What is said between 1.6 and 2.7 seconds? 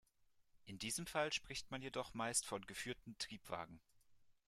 man jedoch meist von